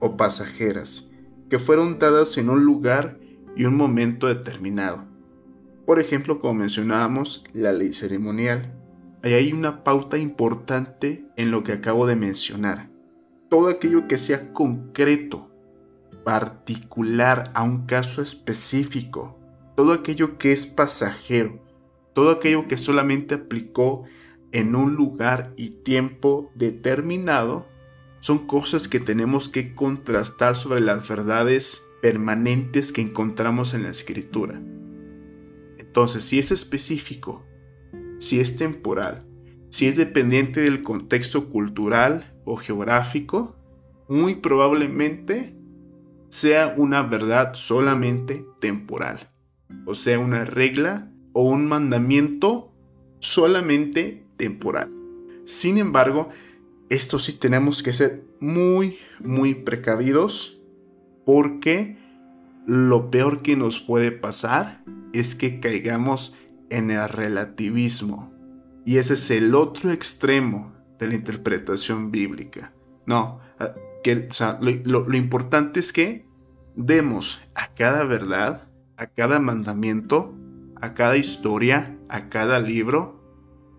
o 0.00 0.16
pasajeras, 0.16 1.12
que 1.48 1.60
fueron 1.60 2.00
dadas 2.00 2.36
en 2.36 2.50
un 2.50 2.64
lugar 2.64 3.20
y 3.54 3.66
un 3.66 3.76
momento 3.76 4.26
determinado. 4.26 5.04
Por 5.86 6.00
ejemplo, 6.00 6.40
como 6.40 6.54
mencionábamos, 6.54 7.44
la 7.52 7.72
ley 7.72 7.92
ceremonial 7.92 8.80
Ahí 9.22 9.34
hay 9.34 9.52
una 9.52 9.84
pauta 9.84 10.16
importante 10.16 11.26
en 11.36 11.50
lo 11.50 11.62
que 11.62 11.72
acabo 11.72 12.06
de 12.06 12.16
mencionar. 12.16 12.88
Todo 13.50 13.68
aquello 13.68 14.08
que 14.08 14.16
sea 14.16 14.54
concreto, 14.54 15.50
particular 16.24 17.50
a 17.52 17.62
un 17.62 17.84
caso 17.84 18.22
específico, 18.22 19.38
todo 19.76 19.92
aquello 19.92 20.38
que 20.38 20.52
es 20.52 20.66
pasajero, 20.66 21.62
todo 22.14 22.30
aquello 22.30 22.66
que 22.66 22.78
solamente 22.78 23.34
aplicó 23.34 24.04
en 24.52 24.74
un 24.74 24.94
lugar 24.94 25.52
y 25.56 25.70
tiempo 25.70 26.50
determinado, 26.54 27.66
son 28.20 28.46
cosas 28.46 28.88
que 28.88 29.00
tenemos 29.00 29.48
que 29.48 29.74
contrastar 29.74 30.56
sobre 30.56 30.80
las 30.80 31.08
verdades 31.08 31.86
permanentes 32.02 32.92
que 32.92 33.02
encontramos 33.02 33.74
en 33.74 33.82
la 33.82 33.90
escritura. 33.90 34.60
Entonces, 35.78 36.22
si 36.22 36.38
es 36.38 36.52
específico, 36.52 37.44
si 38.18 38.40
es 38.40 38.56
temporal, 38.56 39.26
si 39.70 39.86
es 39.86 39.96
dependiente 39.96 40.60
del 40.60 40.82
contexto 40.82 41.48
cultural 41.48 42.34
o 42.44 42.56
geográfico, 42.56 43.56
muy 44.08 44.36
probablemente 44.36 45.56
sea 46.28 46.74
una 46.76 47.02
verdad 47.02 47.54
solamente 47.54 48.46
temporal. 48.60 49.28
o 49.86 49.94
sea, 49.94 50.18
una 50.18 50.44
regla 50.44 51.10
o 51.32 51.42
un 51.42 51.66
mandamiento 51.66 52.72
solamente 53.20 54.26
temporal. 54.36 54.92
Sin 55.46 55.78
embargo, 55.78 56.28
esto 56.90 57.18
sí 57.18 57.32
tenemos 57.32 57.82
que 57.82 57.92
ser 57.92 58.24
muy, 58.40 58.98
muy 59.20 59.54
precavidos 59.54 60.60
porque 61.24 61.96
lo 62.66 63.10
peor 63.10 63.42
que 63.42 63.56
nos 63.56 63.78
puede 63.78 64.10
pasar 64.10 64.82
es 65.12 65.34
que 65.34 65.60
caigamos 65.60 66.34
en 66.68 66.90
el 66.90 67.08
relativismo. 67.08 68.32
Y 68.84 68.98
ese 68.98 69.14
es 69.14 69.30
el 69.30 69.54
otro 69.54 69.92
extremo 69.92 70.72
de 70.98 71.08
la 71.08 71.14
interpretación 71.14 72.10
bíblica. 72.10 72.72
No, 73.06 73.40
que, 74.02 74.28
lo 74.84 75.16
importante 75.16 75.80
es 75.80 75.92
que 75.92 76.26
demos 76.74 77.40
a 77.54 77.72
cada 77.74 78.04
verdad, 78.04 78.68
a 78.96 79.06
cada 79.06 79.38
mandamiento, 79.38 80.34
a 80.80 80.94
cada 80.94 81.16
historia, 81.16 81.96
a 82.08 82.28
cada 82.28 82.58
libro, 82.58 83.19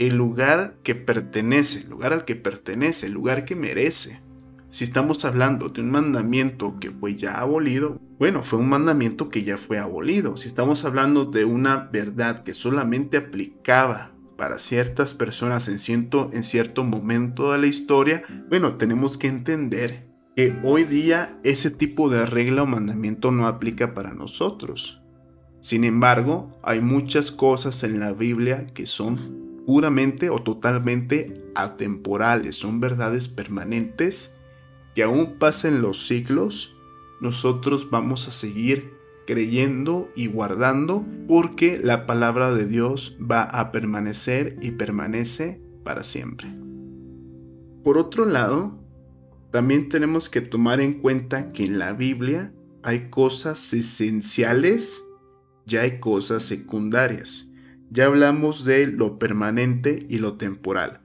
el 0.08 0.16
lugar 0.16 0.78
que 0.82 0.96
pertenece, 0.96 1.82
el 1.82 1.90
lugar 1.92 2.12
al 2.12 2.26
que 2.26 2.36
pertenece, 2.36 3.06
el 3.06 3.14
lugar 3.14 3.46
que 3.46 3.56
merece. 3.56 4.20
Si 4.68 4.84
estamos 4.84 5.26
hablando 5.26 5.70
de 5.70 5.82
un 5.82 5.92
mandamiento 5.92 6.80
que 6.80 6.90
fue 6.90 7.16
ya 7.16 7.34
abolido, 7.34 8.00
bueno, 8.18 8.42
fue 8.42 8.58
un 8.58 8.70
mandamiento 8.70 9.30
que 9.30 9.44
ya 9.44 9.60
fue 9.60 9.78
abolido. 9.78 10.38
Si 10.38 10.48
estamos 10.48 10.86
hablando 10.86 11.26
de 11.26 11.46
una 11.46 11.90
verdad 11.94 12.44
que 12.44 12.56
solamente 12.56 13.18
aplicaba 13.18 14.12
para 14.38 14.58
ciertas 14.58 15.14
personas 15.14 15.68
en 15.68 15.78
cierto, 15.78 16.32
en 16.34 16.44
cierto 16.44 16.84
momento 16.84 17.52
de 17.52 17.60
la 17.60 17.68
historia, 17.68 18.24
bueno, 18.50 18.78
tenemos 18.78 19.20
que 19.20 19.28
entender 19.28 20.08
que 20.36 20.56
hoy 20.64 20.86
día 20.86 21.38
ese 21.44 21.70
tipo 21.70 22.10
de 22.10 22.26
regla 22.26 22.64
o 22.64 22.66
mandamiento 22.66 23.32
no 23.32 23.46
aplica 23.46 23.94
para 23.94 24.16
nosotros. 24.16 25.04
Sin 25.60 25.84
embargo, 25.84 26.60
hay 26.64 26.82
muchas 26.82 27.32
cosas 27.32 27.84
en 27.84 28.00
la 28.00 28.14
Biblia 28.14 28.66
que 28.66 28.88
son 28.88 29.41
puramente 29.66 30.30
o 30.30 30.42
totalmente 30.42 31.52
atemporales, 31.56 32.56
son 32.56 32.80
verdades 32.80 33.28
permanentes 33.28 34.38
que 34.96 35.04
aún 35.04 35.38
pasen 35.38 35.82
los 35.82 36.06
siglos, 36.06 36.76
nosotros 37.22 37.90
vamos 37.90 38.28
a 38.28 38.32
seguir 38.32 38.94
creyendo 39.26 40.10
y 40.16 40.28
guardando 40.28 41.06
porque 41.28 41.80
la 41.82 42.06
palabra 42.06 42.54
de 42.54 42.68
Dios 42.68 43.18
va 43.20 43.44
a 43.44 43.72
permanecer 43.72 44.58
y 44.62 44.72
permanece 44.72 45.62
para 45.84 46.04
siempre. 46.04 46.50
Por 47.84 47.98
otro 47.98 48.26
lado, 48.26 48.80
también 49.52 49.90
tenemos 49.90 50.30
que 50.30 50.42
tomar 50.42 50.82
en 50.82 50.96
cuenta 50.96 51.52
que 51.52 51.66
en 51.66 51.80
la 51.80 51.94
Biblia 51.94 52.54
hay 52.84 53.10
cosas 53.10 53.74
esenciales 53.74 55.06
y 55.66 55.78
hay 55.78 56.00
cosas 56.00 56.44
secundarias. 56.44 57.51
Ya 57.94 58.06
hablamos 58.06 58.64
de 58.64 58.88
lo 58.88 59.20
permanente 59.20 60.06
y 60.08 60.20
lo 60.20 60.38
temporal. 60.38 61.02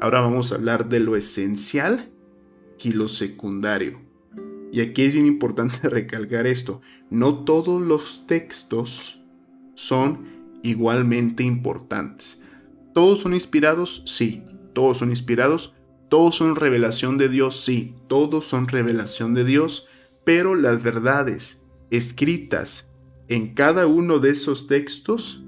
Ahora 0.00 0.22
vamos 0.22 0.50
a 0.50 0.54
hablar 0.54 0.88
de 0.88 0.98
lo 0.98 1.14
esencial 1.14 2.10
y 2.82 2.92
lo 2.92 3.08
secundario. 3.08 4.00
Y 4.72 4.80
aquí 4.80 5.02
es 5.02 5.12
bien 5.12 5.26
importante 5.26 5.86
recalcar 5.90 6.46
esto. 6.46 6.80
No 7.10 7.44
todos 7.44 7.82
los 7.82 8.26
textos 8.26 9.22
son 9.74 10.60
igualmente 10.62 11.42
importantes. 11.42 12.42
¿Todos 12.94 13.20
son 13.20 13.34
inspirados? 13.34 14.02
Sí. 14.06 14.42
¿Todos 14.72 14.96
son 14.96 15.10
inspirados? 15.10 15.74
¿Todos 16.08 16.36
son 16.36 16.56
revelación 16.56 17.18
de 17.18 17.28
Dios? 17.28 17.60
Sí. 17.60 17.96
Todos 18.08 18.46
son 18.46 18.66
revelación 18.66 19.34
de 19.34 19.44
Dios. 19.44 19.88
Pero 20.24 20.54
las 20.54 20.82
verdades 20.82 21.62
escritas 21.90 22.88
en 23.28 23.52
cada 23.52 23.86
uno 23.86 24.20
de 24.20 24.30
esos 24.30 24.68
textos 24.68 25.44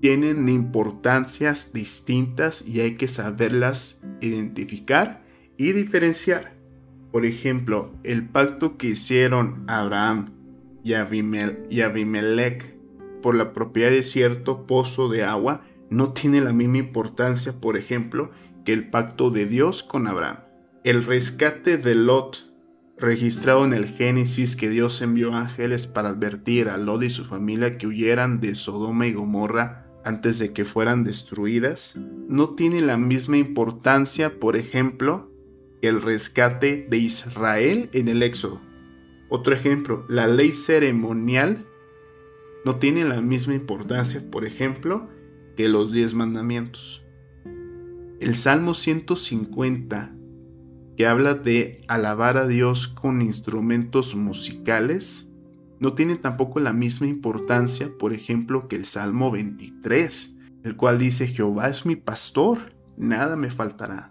tienen 0.00 0.48
importancias 0.48 1.72
distintas 1.72 2.62
y 2.66 2.80
hay 2.80 2.94
que 2.94 3.08
saberlas 3.08 4.00
identificar 4.20 5.22
y 5.56 5.72
diferenciar. 5.72 6.54
Por 7.12 7.24
ejemplo, 7.24 7.94
el 8.04 8.28
pacto 8.28 8.76
que 8.76 8.88
hicieron 8.88 9.64
Abraham 9.68 10.32
y, 10.84 10.92
Abimelech 10.94 12.74
por 13.22 13.34
la 13.34 13.52
propiedad 13.52 13.90
de 13.90 14.02
cierto 14.02 14.66
pozo 14.66 15.08
de 15.08 15.24
agua 15.24 15.62
no 15.88 16.12
tiene 16.12 16.40
la 16.40 16.52
misma 16.52 16.78
importancia, 16.78 17.60
por 17.60 17.76
ejemplo, 17.76 18.30
que 18.64 18.72
el 18.72 18.90
pacto 18.90 19.30
de 19.30 19.46
Dios 19.46 19.82
con 19.82 20.06
Abraham. 20.06 20.40
El 20.84 21.04
rescate 21.04 21.78
de 21.78 21.94
Lot, 21.94 22.52
registrado 22.98 23.64
en 23.64 23.72
el 23.72 23.86
Génesis 23.86 24.56
que 24.56 24.68
Dios 24.68 25.00
envió 25.02 25.34
ángeles 25.34 25.86
para 25.86 26.10
advertir 26.10 26.68
a 26.68 26.76
Lot 26.76 27.02
y 27.02 27.10
su 27.10 27.24
familia 27.24 27.78
que 27.78 27.86
huyeran 27.86 28.40
de 28.40 28.54
Sodoma 28.54 29.06
y 29.06 29.12
Gomorra 29.12 29.85
antes 30.06 30.38
de 30.38 30.52
que 30.52 30.64
fueran 30.64 31.02
destruidas, 31.02 31.98
no 32.28 32.54
tiene 32.54 32.80
la 32.80 32.96
misma 32.96 33.38
importancia, 33.38 34.38
por 34.38 34.56
ejemplo, 34.56 35.32
el 35.82 36.00
rescate 36.00 36.86
de 36.88 36.98
Israel 36.98 37.90
en 37.92 38.06
el 38.06 38.22
Éxodo. 38.22 38.60
Otro 39.28 39.52
ejemplo, 39.52 40.06
la 40.08 40.28
ley 40.28 40.52
ceremonial 40.52 41.66
no 42.64 42.76
tiene 42.76 43.04
la 43.04 43.20
misma 43.20 43.54
importancia, 43.54 44.22
por 44.30 44.44
ejemplo, 44.44 45.08
que 45.56 45.68
los 45.68 45.92
diez 45.92 46.14
mandamientos. 46.14 47.04
El 48.20 48.36
Salmo 48.36 48.74
150, 48.74 50.14
que 50.96 51.06
habla 51.08 51.34
de 51.34 51.82
alabar 51.88 52.36
a 52.36 52.46
Dios 52.46 52.86
con 52.86 53.22
instrumentos 53.22 54.14
musicales, 54.14 55.32
no 55.78 55.94
tiene 55.94 56.16
tampoco 56.16 56.60
la 56.60 56.72
misma 56.72 57.06
importancia, 57.06 57.90
por 57.98 58.12
ejemplo, 58.12 58.68
que 58.68 58.76
el 58.76 58.86
Salmo 58.86 59.30
23, 59.30 60.36
el 60.64 60.76
cual 60.76 60.98
dice, 60.98 61.28
Jehová 61.28 61.68
es 61.68 61.86
mi 61.86 61.96
pastor, 61.96 62.74
nada 62.96 63.36
me 63.36 63.50
faltará 63.50 64.10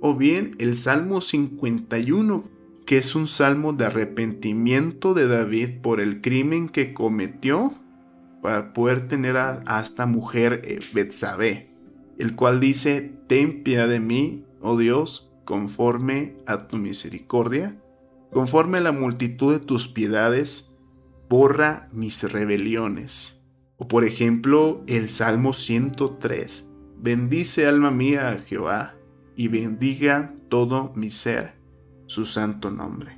o 0.00 0.14
bien 0.14 0.56
el 0.58 0.76
Salmo 0.76 1.20
51, 1.20 2.44
que 2.86 2.98
es 2.98 3.14
un 3.14 3.28
salmo 3.28 3.72
de 3.72 3.86
arrepentimiento 3.86 5.14
de 5.14 5.28
David 5.28 5.80
por 5.82 6.00
el 6.00 6.20
crimen 6.20 6.68
que 6.68 6.94
cometió 6.94 7.72
para 8.42 8.72
poder 8.72 9.06
tener 9.06 9.36
a, 9.36 9.80
esta 9.82 10.06
mujer 10.06 10.62
eh, 10.64 10.80
el 12.18 12.34
cual 12.34 12.60
dice, 12.60 13.12
ten 13.26 13.62
piedad 13.62 13.88
de 13.88 14.00
mí, 14.00 14.44
oh 14.60 14.76
Dios, 14.78 15.30
conforme 15.44 16.36
a 16.46 16.62
tu 16.62 16.76
misericordia, 16.76 17.76
conforme 18.30 18.78
a 18.78 18.82
la 18.82 18.92
multitud 18.92 19.52
de 19.52 19.60
tus 19.60 19.88
piedades, 19.88 20.69
borra 21.30 21.88
mis 21.92 22.24
rebeliones. 22.24 23.44
O 23.76 23.86
por 23.86 24.04
ejemplo, 24.04 24.82
el 24.88 25.08
Salmo 25.08 25.52
103, 25.52 26.68
bendice 26.98 27.68
alma 27.68 27.92
mía 27.92 28.30
a 28.30 28.38
Jehová 28.40 28.96
y 29.36 29.46
bendiga 29.46 30.34
todo 30.48 30.92
mi 30.96 31.08
ser 31.08 31.54
su 32.06 32.24
santo 32.24 32.72
nombre. 32.72 33.16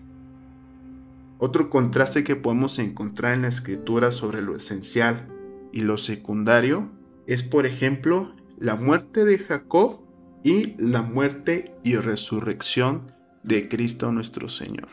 Otro 1.39 1.71
contraste 1.71 2.23
que 2.23 2.37
podemos 2.37 2.79
encontrar 2.79 3.33
en 3.33 3.43
la 3.43 3.49
escritura 3.49 4.11
sobre 4.11 4.43
lo 4.43 4.55
esencial 4.55 5.27
y 5.73 5.81
lo 5.81 5.97
secundario 5.97 6.91
es, 7.27 7.43
por 7.43 7.65
ejemplo, 7.65 8.35
la 8.59 8.77
muerte 8.77 9.25
de 9.25 9.39
Jacob 9.39 10.01
y 10.45 10.75
la 10.77 11.01
muerte 11.01 11.75
y 11.83 11.97
resurrección 11.97 13.11
de 13.43 13.71
Cristo 13.71 14.13
nuestro 14.13 14.51
Señor. 14.51 14.91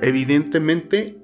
Evidentemente, 0.00 1.18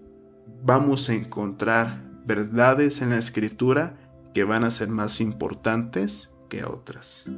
vamos 0.65 1.11
a 1.11 1.15
encontrar 1.15 2.03
verdades 2.25 3.03
en 3.03 3.11
la 3.11 3.19
escritura 3.19 3.99
que 4.33 4.45
van 4.45 4.65
a 4.65 4.71
ser 4.71 4.89
más 4.89 5.21
importantes 5.21 6.35
que 6.49 6.65
otras. 6.65 7.31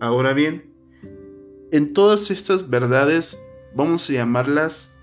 Ahora 0.00 0.34
bien, 0.34 0.74
en 1.72 1.94
todas 1.94 2.30
estas 2.30 2.68
verdades, 2.68 3.42
vamos 3.74 4.08
a 4.10 4.12
llamarlas 4.12 4.98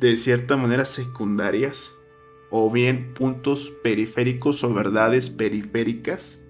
de 0.00 0.16
cierta 0.16 0.56
manera 0.56 0.84
secundarias, 0.84 1.92
o 2.50 2.70
bien 2.72 3.14
puntos 3.14 3.72
periféricos 3.84 4.64
o 4.64 4.74
verdades 4.74 5.30
periféricas, 5.30 6.44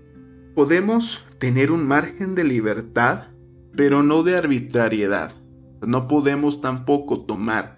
podemos 0.54 1.26
tener 1.38 1.70
un 1.70 1.86
margen 1.86 2.34
de 2.34 2.44
libertad, 2.44 3.28
pero 3.76 4.02
no 4.02 4.22
de 4.22 4.36
arbitrariedad. 4.36 5.34
No 5.86 6.08
podemos 6.08 6.62
tampoco 6.62 7.26
tomar 7.26 7.75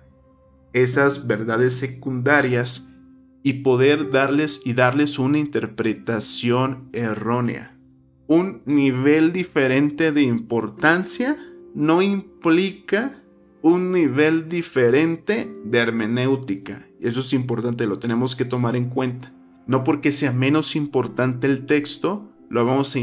esas 0.72 1.26
verdades 1.26 1.74
secundarias 1.74 2.90
y 3.42 3.54
poder 3.62 4.10
darles 4.10 4.62
y 4.64 4.74
darles 4.74 5.18
una 5.18 5.38
interpretación 5.38 6.88
errónea 6.92 7.78
un 8.28 8.60
nivel 8.66 9.32
diferente 9.32 10.12
de 10.12 10.22
importancia 10.22 11.36
no 11.74 12.02
implica 12.02 13.22
un 13.62 13.90
nivel 13.90 14.48
diferente 14.48 15.50
de 15.64 15.78
hermenéutica. 15.78 16.86
Eso 17.00 17.20
es 17.20 17.32
importante, 17.32 17.86
lo 17.86 17.98
tenemos 17.98 18.36
que 18.36 18.44
tomar 18.44 18.76
en 18.76 18.90
cuenta. 18.90 19.32
No 19.66 19.82
porque 19.82 20.12
sea 20.12 20.32
menos 20.32 20.76
importante 20.76 21.46
el 21.46 21.64
texto, 21.66 22.30
lo 22.50 22.64
vamos 22.64 22.94
a, 22.96 22.98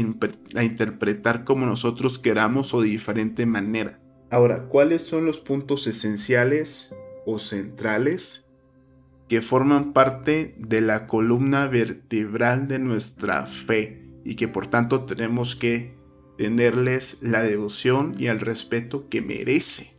a, 0.58 0.64
interpretar 0.64 1.44
como 1.44 1.66
nosotros 1.66 2.18
queramos 2.18 2.72
o 2.72 2.80
de 2.80 2.88
diferente 2.88 3.46
manera. 3.46 4.00
Ahora, 4.30 4.68
¿cuáles 4.68 5.02
son 5.02 5.24
los 5.24 5.38
puntos 5.38 5.86
esenciales 5.86 6.94
o 7.26 7.38
centrales 7.38 8.46
que 9.28 9.42
forman 9.42 9.92
parte 9.92 10.54
de 10.58 10.80
la 10.80 11.06
columna 11.06 11.66
vertebral 11.66 12.68
de 12.68 12.78
nuestra 12.78 13.46
fe 13.46 14.06
y 14.24 14.36
que 14.36 14.48
por 14.48 14.68
tanto 14.68 15.04
tenemos 15.04 15.56
que 15.56 15.94
tenerles 16.38 17.18
la 17.22 17.42
devoción 17.42 18.14
y 18.16 18.26
el 18.26 18.40
respeto 18.40 19.08
que 19.08 19.20
merece 19.20 19.96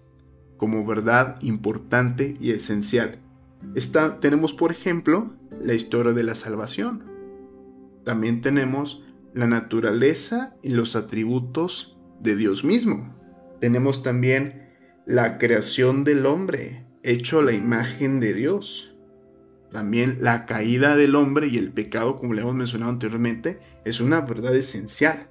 como 0.57 0.85
verdad 0.85 1.37
importante 1.41 2.35
y 2.39 2.51
esencial. 2.51 3.19
tenemos, 4.19 4.53
por 4.53 4.71
ejemplo, 4.71 5.33
la 5.61 5.73
historia 5.73 6.13
de 6.13 6.23
la 6.23 6.35
salvación. 6.35 7.03
También 8.03 8.41
tenemos 8.41 9.03
la 9.33 9.47
naturaleza 9.47 10.55
y 10.63 10.69
los 10.69 10.95
atributos 10.95 11.97
de 12.19 12.35
Dios 12.35 12.63
mismo. 12.63 13.15
Tenemos 13.59 14.01
también 14.01 14.71
la 15.05 15.37
creación 15.37 16.03
del 16.03 16.25
hombre, 16.25 16.86
hecho 17.07 17.41
la 17.41 17.53
imagen 17.53 18.19
de 18.19 18.33
Dios. 18.33 18.93
También 19.71 20.19
la 20.21 20.45
caída 20.45 20.95
del 20.95 21.15
hombre 21.15 21.47
y 21.47 21.57
el 21.57 21.71
pecado, 21.71 22.19
como 22.19 22.33
le 22.33 22.41
hemos 22.41 22.55
mencionado 22.55 22.91
anteriormente, 22.91 23.59
es 23.85 24.01
una 24.01 24.21
verdad 24.21 24.55
esencial. 24.55 25.29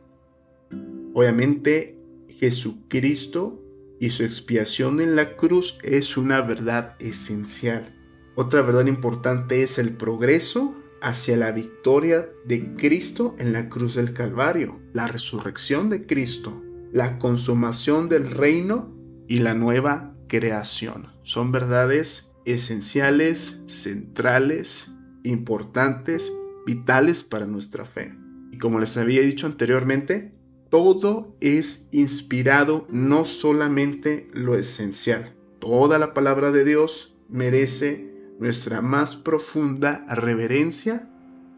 Obviamente, 1.13 1.99
Jesucristo 2.29 3.63
y 4.01 4.11
su 4.11 4.25
expiación 4.25 5.01
en 5.01 5.17
la 5.17 5.37
cruz 5.37 5.79
es 5.83 6.17
una 6.17 6.41
verdad 6.41 6.97
esencial. 6.99 7.95
Otra 8.35 8.63
verdad 8.63 8.87
importante 8.87 9.63
es 9.63 9.79
el 9.79 9.93
progreso 9.93 10.75
hacia 11.03 11.37
la 11.37 11.53
victoria 11.53 12.29
de 12.47 12.75
Cristo 12.75 13.37
en 13.39 13.53
la 13.53 13.69
cruz 13.69 13.95
del 13.95 14.15
Calvario, 14.15 14.81
la 14.95 15.09
resurrección 15.09 15.91
de 15.91 16.07
Cristo, 16.07 16.63
la 16.93 17.19
consumación 17.19 18.09
del 18.09 18.31
reino 18.31 18.95
y 19.29 19.39
la 19.39 19.55
nueva 19.55 20.16
creación. 20.27 21.09
Son 21.23 21.53
verdades 21.53 22.33
esenciales, 22.45 23.63
centrales, 23.67 24.97
importantes, 25.25 26.33
vitales 26.65 27.25
para 27.25 27.47
nuestra 27.47 27.85
fe. 27.85 28.15
Y 28.53 28.59
como 28.59 28.79
les 28.79 28.97
había 28.97 29.21
dicho 29.21 29.47
anteriormente, 29.47 30.33
todo 30.71 31.37
es 31.41 31.89
inspirado, 31.93 32.87
no 32.91 33.25
solamente 33.25 34.29
lo 34.33 34.57
esencial. 34.57 35.35
Toda 35.61 35.99
la 35.99 36.15
palabra 36.15 36.53
de 36.53 36.65
Dios 36.65 37.17
merece 37.29 38.13
nuestra 38.39 38.81
más 38.81 39.17
profunda 39.17 40.05
reverencia 40.09 41.09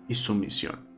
y 0.08 0.14
sumisión. 0.14 0.88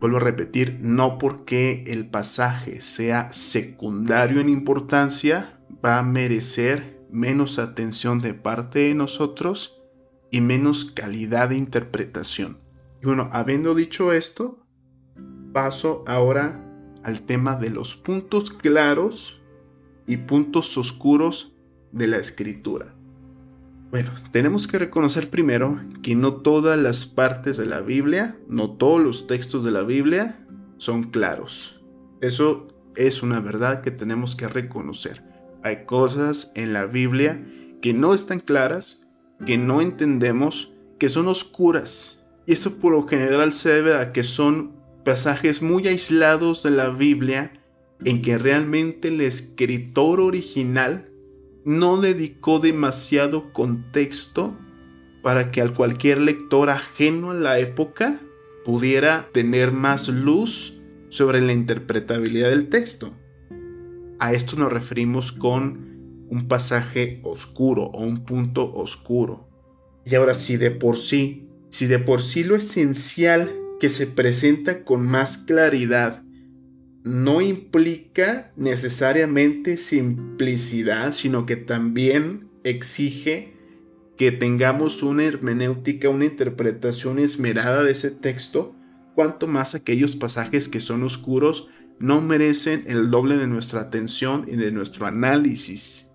Vuelvo 0.00 0.16
a 0.16 0.20
repetir, 0.20 0.78
no 0.80 1.18
porque 1.18 1.84
el 1.86 2.10
pasaje 2.10 2.80
sea 2.80 3.32
secundario 3.32 4.40
en 4.40 4.48
importancia, 4.48 5.60
va 5.84 5.98
a 5.98 6.02
merecer 6.02 7.00
menos 7.12 7.58
atención 7.58 8.20
de 8.20 8.34
parte 8.34 8.80
de 8.80 8.94
nosotros 8.94 9.82
y 10.30 10.40
menos 10.40 10.86
calidad 10.86 11.50
de 11.50 11.56
interpretación. 11.56 12.58
Y 13.02 13.06
bueno, 13.06 13.28
habiendo 13.32 13.74
dicho 13.74 14.12
esto, 14.12 14.64
paso 15.52 16.04
ahora 16.06 16.64
al 17.04 17.20
tema 17.22 17.56
de 17.56 17.70
los 17.70 17.96
puntos 17.96 18.50
claros 18.50 19.42
y 20.06 20.16
puntos 20.16 20.76
oscuros 20.78 21.52
de 21.92 22.06
la 22.06 22.16
escritura. 22.16 22.94
Bueno, 23.90 24.10
tenemos 24.30 24.66
que 24.66 24.78
reconocer 24.78 25.28
primero 25.28 25.78
que 26.02 26.14
no 26.14 26.36
todas 26.36 26.78
las 26.78 27.04
partes 27.04 27.58
de 27.58 27.66
la 27.66 27.82
Biblia, 27.82 28.38
no 28.48 28.70
todos 28.70 29.02
los 29.02 29.26
textos 29.26 29.64
de 29.64 29.70
la 29.70 29.82
Biblia 29.82 30.46
son 30.78 31.10
claros. 31.10 31.82
Eso 32.22 32.68
es 32.96 33.22
una 33.22 33.40
verdad 33.40 33.82
que 33.82 33.90
tenemos 33.90 34.34
que 34.34 34.48
reconocer. 34.48 35.31
Hay 35.62 35.84
cosas 35.84 36.52
en 36.54 36.72
la 36.72 36.86
Biblia 36.86 37.44
que 37.80 37.92
no 37.92 38.14
están 38.14 38.40
claras, 38.40 39.08
que 39.46 39.58
no 39.58 39.80
entendemos, 39.80 40.72
que 40.98 41.08
son 41.08 41.28
oscuras. 41.28 42.24
Y 42.46 42.52
esto 42.52 42.72
por 42.78 42.92
lo 42.92 43.06
general 43.06 43.52
se 43.52 43.70
debe 43.70 43.96
a 43.96 44.12
que 44.12 44.22
son 44.22 44.72
pasajes 45.04 45.62
muy 45.62 45.88
aislados 45.88 46.62
de 46.62 46.70
la 46.70 46.90
Biblia 46.90 47.52
en 48.04 48.22
que 48.22 48.38
realmente 48.38 49.08
el 49.08 49.20
escritor 49.20 50.20
original 50.20 51.08
no 51.64 52.00
dedicó 52.00 52.58
demasiado 52.58 53.52
contexto 53.52 54.56
para 55.22 55.52
que 55.52 55.60
al 55.60 55.72
cualquier 55.72 56.18
lector 56.18 56.70
ajeno 56.70 57.30
a 57.30 57.34
la 57.34 57.58
época 57.60 58.20
pudiera 58.64 59.28
tener 59.32 59.70
más 59.70 60.08
luz 60.08 60.80
sobre 61.08 61.40
la 61.40 61.52
interpretabilidad 61.52 62.50
del 62.50 62.68
texto. 62.68 63.14
A 64.22 64.32
esto 64.34 64.54
nos 64.54 64.72
referimos 64.72 65.32
con 65.32 66.26
un 66.28 66.46
pasaje 66.46 67.20
oscuro 67.24 67.86
o 67.86 68.04
un 68.04 68.24
punto 68.24 68.72
oscuro. 68.72 69.48
Y 70.06 70.14
ahora 70.14 70.34
si 70.34 70.56
de 70.56 70.70
por 70.70 70.96
sí, 70.96 71.48
si 71.70 71.86
de 71.88 71.98
por 71.98 72.22
sí 72.22 72.44
lo 72.44 72.54
esencial 72.54 73.52
que 73.80 73.88
se 73.88 74.06
presenta 74.06 74.84
con 74.84 75.04
más 75.04 75.38
claridad 75.38 76.22
no 77.02 77.40
implica 77.40 78.52
necesariamente 78.54 79.76
simplicidad, 79.76 81.10
sino 81.10 81.44
que 81.44 81.56
también 81.56 82.48
exige 82.62 83.54
que 84.16 84.30
tengamos 84.30 85.02
una 85.02 85.24
hermenéutica, 85.24 86.08
una 86.10 86.26
interpretación 86.26 87.18
esmerada 87.18 87.82
de 87.82 87.90
ese 87.90 88.12
texto, 88.12 88.76
cuanto 89.16 89.48
más 89.48 89.74
aquellos 89.74 90.14
pasajes 90.14 90.68
que 90.68 90.78
son 90.78 91.02
oscuros 91.02 91.70
no 92.02 92.20
merecen 92.20 92.82
el 92.88 93.10
doble 93.10 93.36
de 93.36 93.46
nuestra 93.46 93.80
atención 93.80 94.44
y 94.48 94.56
de 94.56 94.72
nuestro 94.72 95.06
análisis. 95.06 96.12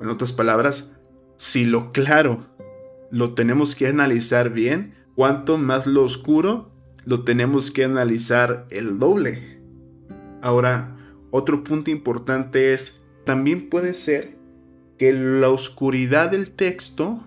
En 0.00 0.08
otras 0.08 0.32
palabras, 0.32 0.90
si 1.36 1.66
lo 1.66 1.92
claro 1.92 2.46
lo 3.10 3.34
tenemos 3.34 3.74
que 3.76 3.86
analizar 3.86 4.50
bien, 4.50 4.94
cuanto 5.14 5.58
más 5.58 5.86
lo 5.86 6.02
oscuro 6.02 6.72
lo 7.04 7.24
tenemos 7.24 7.70
que 7.70 7.84
analizar 7.84 8.66
el 8.70 8.98
doble. 8.98 9.60
Ahora, 10.40 10.96
otro 11.30 11.62
punto 11.62 11.90
importante 11.90 12.72
es, 12.72 13.04
también 13.26 13.68
puede 13.68 13.92
ser 13.92 14.38
que 14.96 15.12
la 15.12 15.50
oscuridad 15.50 16.30
del 16.30 16.50
texto 16.52 17.22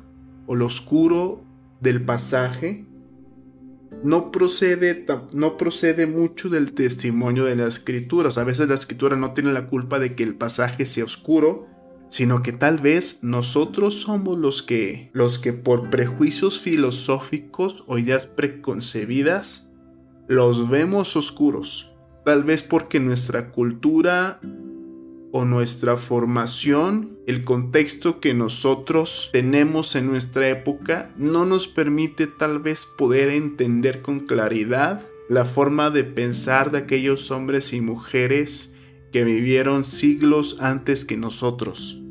o 0.47 0.55
lo 0.55 0.65
oscuro 0.65 1.43
del 1.81 2.03
pasaje 2.03 2.87
no 4.03 4.31
procede, 4.31 5.05
no 5.33 5.57
procede 5.57 6.07
mucho 6.07 6.49
del 6.49 6.73
testimonio 6.73 7.45
de 7.45 7.55
la 7.55 7.67
escritura. 7.67 8.29
a 8.35 8.43
veces 8.43 8.67
la 8.67 8.75
escritura 8.75 9.15
no 9.15 9.33
tiene 9.33 9.53
la 9.53 9.67
culpa 9.67 9.99
de 9.99 10.15
que 10.15 10.23
el 10.23 10.35
pasaje 10.35 10.85
sea 10.85 11.05
oscuro, 11.05 11.67
sino 12.09 12.43
que 12.43 12.51
tal 12.51 12.77
vez 12.77 13.23
nosotros 13.23 14.01
somos 14.01 14.37
los 14.37 14.61
que, 14.61 15.09
los 15.13 15.39
que 15.39 15.53
por 15.53 15.89
prejuicios 15.89 16.59
filosóficos 16.59 17.83
o 17.87 17.97
ideas 17.97 18.27
preconcebidas 18.27 19.69
los 20.27 20.69
vemos 20.69 21.15
oscuros. 21.15 21.93
Tal 22.25 22.43
vez 22.43 22.63
porque 22.63 22.99
nuestra 22.99 23.51
cultura 23.51 24.39
o 25.31 25.45
nuestra 25.45 25.97
formación, 25.97 27.17
el 27.25 27.43
contexto 27.43 28.19
que 28.19 28.33
nosotros 28.33 29.29
tenemos 29.31 29.95
en 29.95 30.07
nuestra 30.07 30.49
época, 30.49 31.11
no 31.17 31.45
nos 31.45 31.67
permite 31.67 32.27
tal 32.27 32.59
vez 32.59 32.85
poder 32.97 33.29
entender 33.29 34.01
con 34.01 34.21
claridad 34.21 35.05
la 35.29 35.45
forma 35.45 35.89
de 35.89 36.03
pensar 36.03 36.71
de 36.71 36.79
aquellos 36.79 37.31
hombres 37.31 37.71
y 37.71 37.79
mujeres 37.79 38.75
que 39.11 39.23
vivieron 39.23 39.85
siglos 39.85 40.57
antes 40.59 41.05
que 41.05 41.17
nosotros. 41.17 42.01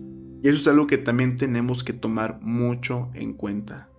Y 0.43 0.49
eso 0.49 0.59
es 0.59 0.69
algo 0.69 0.87
que 0.87 0.99
también 0.99 1.37
tenemos 1.37 1.85
que 1.85 1.93
tomar 1.93 2.41
mucho 2.43 3.11
en 3.15 3.35
cuenta. 3.35 3.91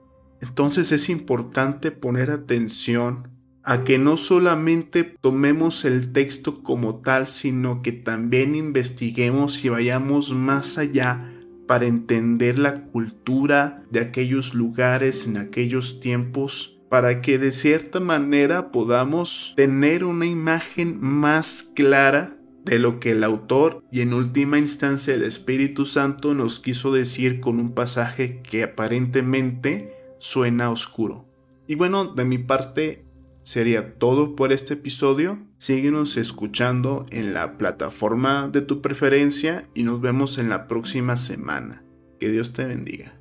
Entonces 0.41 0.91
es 0.91 1.09
importante 1.09 1.91
poner 1.91 2.31
atención 2.31 3.30
a 3.63 3.83
que 3.83 3.97
no 3.97 4.17
solamente 4.17 5.03
tomemos 5.03 5.85
el 5.85 6.11
texto 6.11 6.63
como 6.63 6.95
tal, 6.95 7.27
sino 7.27 7.81
que 7.81 7.91
también 7.91 8.55
investiguemos 8.55 9.63
y 9.63 9.69
vayamos 9.69 10.33
más 10.33 10.77
allá 10.77 11.31
para 11.67 11.85
entender 11.85 12.59
la 12.59 12.83
cultura 12.85 13.83
de 13.91 14.01
aquellos 14.01 14.53
lugares 14.53 15.27
en 15.27 15.37
aquellos 15.37 15.99
tiempos, 15.99 16.79
para 16.89 17.21
que 17.21 17.37
de 17.37 17.51
cierta 17.51 17.99
manera 17.99 18.71
podamos 18.71 19.53
tener 19.55 20.03
una 20.03 20.25
imagen 20.25 20.99
más 20.99 21.63
clara 21.63 22.35
de 22.65 22.79
lo 22.79 22.99
que 22.99 23.11
el 23.11 23.23
autor 23.23 23.83
y 23.91 24.01
en 24.01 24.13
última 24.13 24.57
instancia 24.57 25.13
el 25.13 25.23
Espíritu 25.23 25.85
Santo 25.85 26.33
nos 26.33 26.59
quiso 26.59 26.91
decir 26.91 27.39
con 27.39 27.59
un 27.59 27.73
pasaje 27.73 28.41
que 28.41 28.63
aparentemente 28.63 29.95
suena 30.19 30.69
oscuro. 30.69 31.25
Y 31.67 31.75
bueno, 31.75 32.05
de 32.05 32.25
mi 32.25 32.37
parte 32.37 33.05
sería 33.43 33.95
todo 33.95 34.35
por 34.35 34.51
este 34.51 34.75
episodio. 34.75 35.39
Síguenos 35.57 36.17
escuchando 36.17 37.05
en 37.11 37.33
la 37.33 37.57
plataforma 37.57 38.47
de 38.47 38.61
tu 38.61 38.81
preferencia 38.81 39.69
y 39.73 39.83
nos 39.83 40.01
vemos 40.01 40.37
en 40.37 40.49
la 40.49 40.67
próxima 40.67 41.15
semana. 41.15 41.83
Que 42.19 42.29
Dios 42.29 42.53
te 42.53 42.65
bendiga. 42.65 43.20